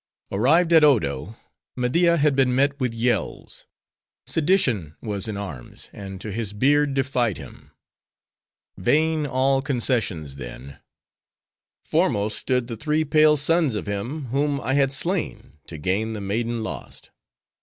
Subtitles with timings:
[0.31, 1.35] Arrived at Odo,
[1.75, 3.67] Media had been met with yells.
[4.25, 7.69] Sedition was in arms, and to his beard defied him.
[8.75, 10.79] Vain all concessions then.
[11.85, 16.19] Foremost stood the three pale sons of him, whom I had slain, to gain the
[16.21, 17.11] maiden lost.